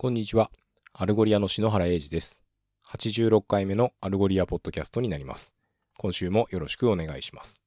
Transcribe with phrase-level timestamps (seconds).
[0.00, 0.50] こんにちは。
[0.94, 2.40] Algolia の篠原英二です。
[2.88, 5.54] 86回目の Algolia ポッドキャストになります。
[5.98, 7.60] 今週もよろしくお願いします。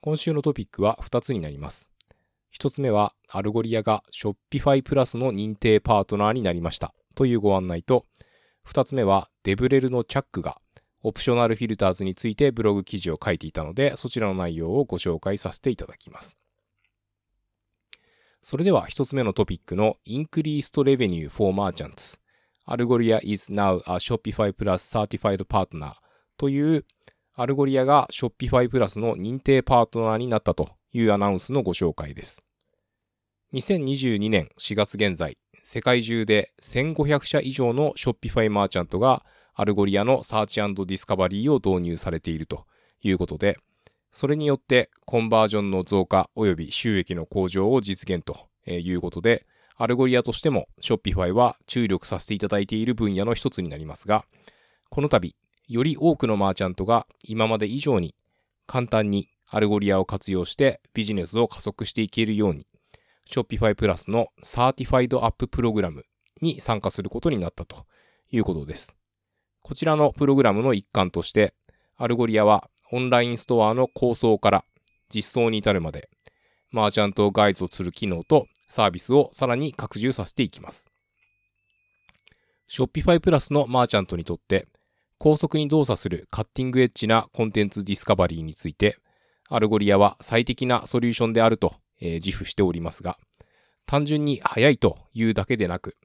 [0.00, 1.90] 今週のトピックは2つになります。
[2.58, 8.06] 1つ目は、アルゴリアが Shopify プラスの認定パートナーになりましたというご案内と、
[8.66, 10.56] 2つ目は、デブレルのチャックが
[11.02, 16.38] オプショナルフィルターズについてブログ記事を書いていたので、そちらの内容をご紹介させていただきます。
[18.42, 22.18] それでは一つ目のトピックの Increased Revenue for Merchants
[22.66, 25.92] Algolia is now a Shopify Plus Certified Partner
[26.36, 26.84] という
[27.34, 32.42] Algolia が Shopify Plus の認定パートナーになったというアナウンスのご紹介です。
[33.54, 42.66] 2022年4月現在、世界中で1500社以上の Shopify マーチャントが Algolia の search discovery を導入されていると
[43.02, 43.58] いうことで、
[44.12, 54.24] それによってコンバージョンの増加及び収益の向上を実現ということで、 Algolia としても Shopify は注力させていただいている分野の一つになりますが、
[54.90, 55.34] この度、
[55.66, 58.14] より多くのマーチャントが今まで以上に
[58.66, 62.66] 簡単に Algolia を活用してビジネスを加速していけるように、
[63.30, 66.04] Shopify Plus の Certified App プログラム
[66.42, 67.86] に参加することになったと
[68.30, 68.94] いうことです。
[69.62, 71.54] こちらのプログラムの一環として、
[71.96, 74.64] Algolia はオンラインストアの構想から
[75.12, 76.10] 実装に至るまで、
[76.70, 80.86] マーチャントをガイドする機能とサービスをさらに拡充させていきます。
[82.68, 84.68] Shopify プラスのマーチャントにとって、
[85.18, 88.98] 高速に動作する cutting edge な content discovery について、
[89.48, 93.18] Algolia は最適なソリューションであると、えー自負しておりますが、
[93.86, 95.96] 単純に速いというだけでなく、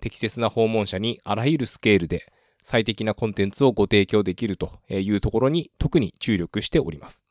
[0.00, 2.30] 適切な訪問者にあらゆるスケールで
[2.64, 7.22] 最適なコンテンツをご提供できるというところに特に注力しております。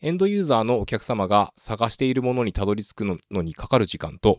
[0.00, 4.38] エンドユーザーのお客様が探しているものにたどり着くのにかかる時間と、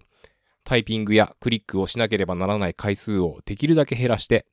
[0.64, 4.46] タイピングやクリックをしなければならない回数をできるだけ減らして、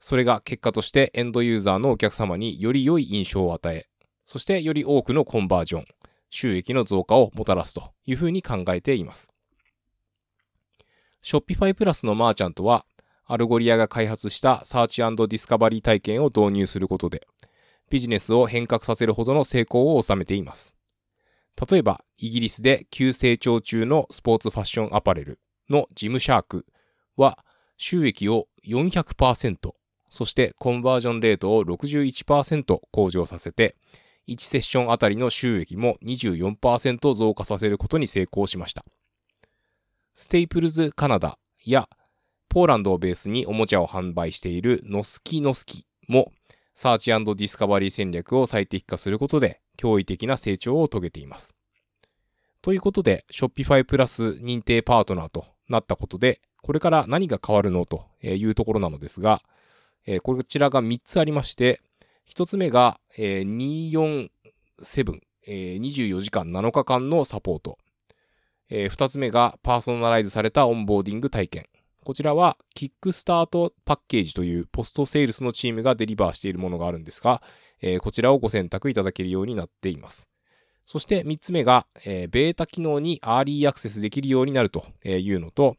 [0.00, 3.88] それが結果としてエンドユーザーのお客様により良い印象を与え、
[4.24, 5.84] そしてより多くのコンバージョン、
[6.30, 9.32] 収益の増加をもたらすというふうに考えています。
[11.22, 12.86] Shopify プラスのマーチャントは、
[13.32, 17.26] Algolia が開発した search discovery 体験を導入することで、
[17.88, 20.74] ビジネスを変革させるほどの成功を収めています。
[21.70, 25.40] 例えば、イギリスで急成長中のスポーツファッションアパレル
[25.70, 26.66] の Gymshark
[27.16, 27.38] は、
[27.78, 29.56] 収益を400%、
[30.10, 33.76] そしてコンバージョンレートを61%向上させて、
[34.28, 38.84] 1セッションあたりの収益も24%増加させることに成功しました。
[40.14, 41.88] Staples Canada や
[42.52, 46.32] ポーランドをベースにおもちゃを販売している Noski Noski も
[46.74, 51.54] search discovery 戦略を最適化することで驚異的な成長を遂げています。
[52.60, 59.40] ということで Shopify プラス認定パートナーとなったことでこれから何が変わるのというところなのですが
[60.22, 61.80] こちらが3つありまして
[62.28, 64.28] 1つ目が247
[65.48, 67.78] 24時間7日間のサポート
[68.74, 71.66] え、2つ目がパーソナライズされたオンボーディング体験。
[72.04, 77.42] こちらは Kickstart package というポストセールスのチームが deliver しているものがあるんですが、
[77.80, 80.28] えー、こちらをご選択いただけるようになっています。
[80.84, 85.76] そして3つ目が、えー、ベータ機能にアーリーアクセスできるようになるというのと、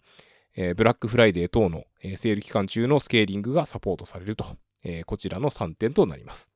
[0.56, 4.46] えブラックフライデー等のえセール期間中のスケーリングがサポートされると、
[4.84, 6.52] えこちらの3点となります。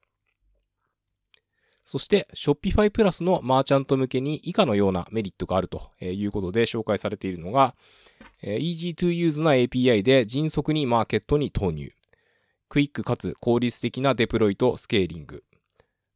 [1.89, 7.75] そして、Shopify プラスのマーチャント向けに以下のようなメリットがあるということで紹介されているのが、
[8.43, 11.89] Easy to use な API で迅速にマーケットに投入。
[12.67, 15.45] クイックかつ効率的なデプロイとスケーリング。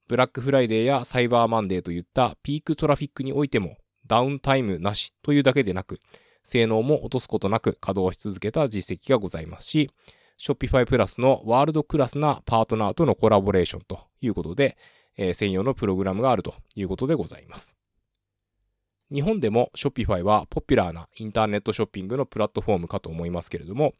[0.10, 6.02] ブラックフライデーやサイバーマンデーといったピークトラフィックにおいてもダウンタイムなしというだけでなく、
[6.44, 9.90] 性能も落とすことなく稼働し続けた実績がございますし、
[10.38, 14.76] Shopify プラスのワールドクラスなパートナーとのコラボレーションということで、
[15.18, 17.76] えー、専用のプログラムがあるということでございます。
[19.12, 23.94] 日本でも Shopify はポピュラーなインターネットショッピングのプラットフォームかと思いますけれども、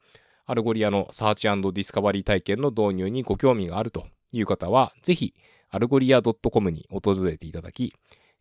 [0.46, 5.34] Algolia の search discovery 体験の導入にご興味があるという方は、ぜひ、
[5.70, 7.94] Algolia .com に訪れていただき、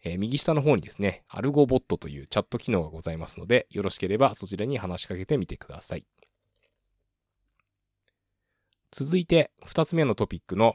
[0.02, 6.04] えー、右下の方にですね、 Algobot というチャット機能がございますので、よろしければそちらに話しかけてみてください。
[8.90, 10.74] 続いて、二つ目のトピックの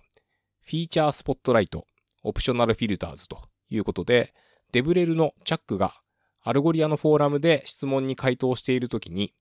[0.62, 1.86] フィーチャースポットライト、
[2.26, 4.34] オプショナルフィルターズということで、
[4.72, 5.94] デブレルのチャックが
[6.42, 9.34] アルゴリアのフォーラムで質問に回答しているときに、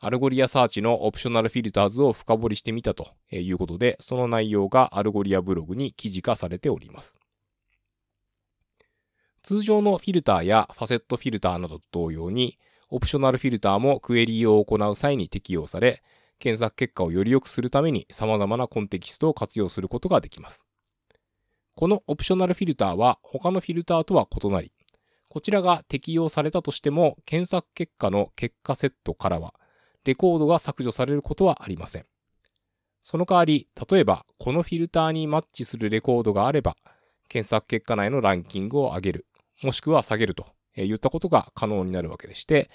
[0.00, 7.16] Algolia Search の Optional Filters を深掘りしてみたということで、その内容が Algolia ブログに記事化されております。
[9.42, 12.56] 通常のフィルターや facet filter などと同様に、
[12.90, 16.02] optional filter もクエリーを行う際に適用され、
[16.38, 20.67] 検索結果をより良くするために様々なコンテキストを活用することができます。
[21.78, 24.72] このオプショナルフィルターは他のフィルターとは異なり、
[25.28, 29.54] こちらが適用されたとしても、検索結果の結果セットからは、
[30.04, 32.06] レコードが削除されることはありません。
[33.04, 36.74] その代わり、例えば、このフィルターにマッチするレコードがあれば、
[37.28, 39.26] 検索結果内のランキングを上げる、
[39.62, 42.72] もしくは下げると言ったことが可能になるわけでして、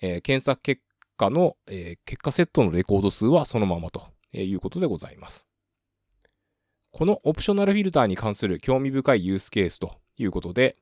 [0.00, 0.82] え検索結
[1.16, 5.49] 果の、え結果セットのレコード数はそのままということでございます。
[6.92, 10.76] このオプショナルフィルターに関する興味深いユースケースということで、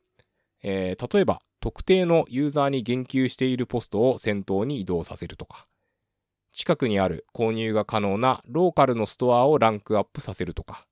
[0.62, 5.66] えー、例えば特定のユーザーに言及しているポストを先頭に移動させるとか、
[6.52, 10.86] 近くにある購入が可能なローカルのストアをランクアップさせるとか、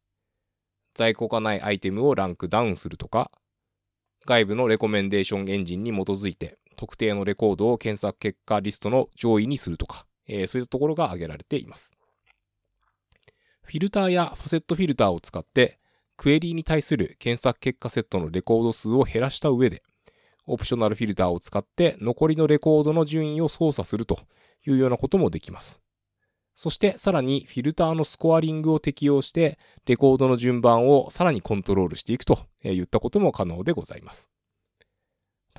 [0.94, 3.30] 在庫がないアイテムをランクダウンするとか、
[4.26, 11.92] 外部のレコメンデーションエンジンに基づいて特定のレコードを検索結果リストの上位にするとか、えー、そういったところが挙げられています。
[13.66, 15.80] フィルターやファセットフィルターを使って
[16.16, 19.82] クエリーに対する検索結果セットのレコード数を減らした上で、
[20.46, 24.20] オプショナルフィルターを使って残りのレコードの順位を操作すると
[24.64, 25.82] いうようなこともできます。
[26.54, 34.30] そしてさらにフィルターのスコアリングを適用してレコードの順番をさらにコントロールしていくといったことも可能でございます。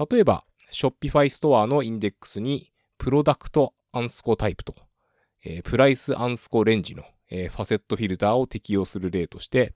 [0.09, 4.75] 例えば、Shopify ストアのインデックスに product アンスコタイプと、
[5.63, 9.73] price アンスコ range の、ファセットフィルターを適用する例として、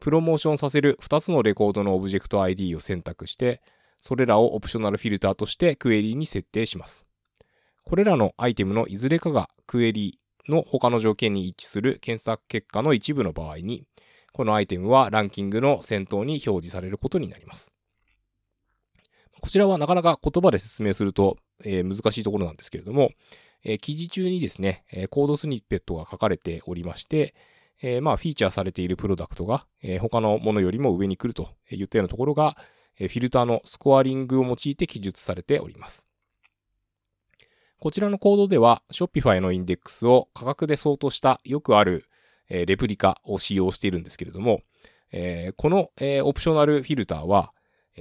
[0.00, 3.62] プロモーションさせる2つのレコードのオブジェクト ID を選択して、
[4.00, 7.06] それらをオプショナルフィルターとしてクエリーに設定します。
[7.84, 13.84] これらのアイテムのいずれかがクエリーの他の条件に一致する検索結果の一部の場合に、
[14.32, 17.72] このアイテムはランキングの先頭に表示されることになります。
[19.40, 23.10] こちらはなかなか言葉で説明すると、えー、難しいところなんですけれども、
[23.64, 27.34] えー、記事中にですね、えコードスニッペットが書かれておりまして、
[27.82, 32.56] え、まあ、フィーチャーされているプロダクトが、え、他のものよりも上に来るといったようなところが、
[32.98, 36.06] え、フィルターのスコアリングを用いて記述されております。
[37.78, 42.06] こちらのコードでは、Shopify のインデックスを価格でソートしたよくある、
[42.48, 44.62] え、レプリカを使用しているんですけれども、
[45.12, 47.52] え、この、え、オプショナルフィルターは、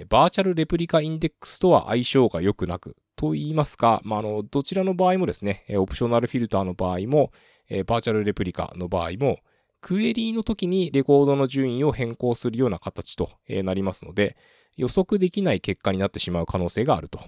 [0.10, 7.31] バーチャルレプリカインデックスとは相性が良くなく、と言いますか、まあ、あの、どちらの場合もですね、オプショナルフィルターの場合も、
[7.86, 9.40] バーチャルレプリカの場合も、
[9.81, 14.36] クエリーの時にレコードの順位を変更するような形となりますので、
[14.75, 17.19] 予測できない結果になってしまう可能性があると。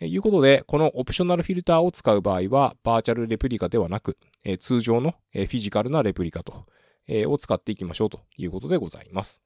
[0.00, 4.18] いうことで、このオプショナルフィルターを使う場合は、バーチャルレプリカではなく、
[4.58, 6.66] 通常のフィジカルなレプリカと、
[7.08, 9.40] を使っていきましょうということでございます。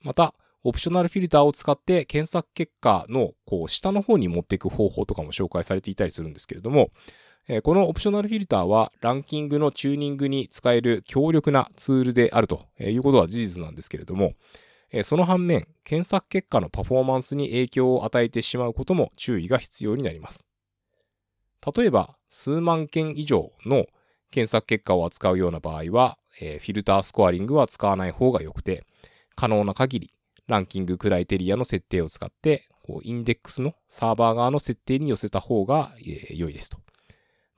[0.00, 0.34] また、
[0.66, 6.88] オプショナルフィルターを使って検索結果のこう下の方に持っていく方法とかも紹介されていたりするんですけれども、
[7.46, 14.32] えこのオプショナルフィルターはランキングのチューニングに使える強力なツールであるということは事実なんですけれども、
[15.02, 20.46] その反面、検索結果のパフォーマンスに影響を与えてしまうことも注意が必要になります。
[21.76, 23.86] 例えば、数万件以上の
[24.30, 28.84] 検索結果を扱うような場合は、フィルタースコアリングは使わない方が良くて、
[29.36, 30.10] 可能な限り
[30.46, 35.92] ランキングクライテリアの設定を使って、こうインデックスのサーバー側の設定に寄せた方が
[36.30, 36.78] 良いですと。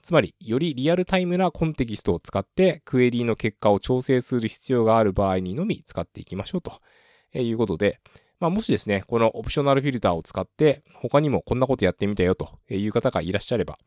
[0.02, 6.80] つまり、よりリアルタイムなコンテキストを使ってクエリーの結果を調整する必要がある場合にのみ使っていきましょうと
[7.36, 7.98] いうことで、
[8.38, 13.78] まあ、もしですね、このオプショナルフィルターを使って他にもこんなことやってみたよという方がいらっしゃれば、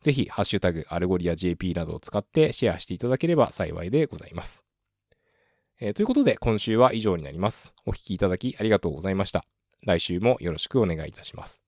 [0.00, 4.62] ぜひ、ハッシュタグ、 Algolia JP などを使ってシェアしていただければ幸いでございます。
[5.84, 7.74] えー、ということで、今週は以上になります。
[7.84, 9.42] お聴きいただきありがとうございました。
[9.82, 11.63] 来週もよろしくお願いいたします。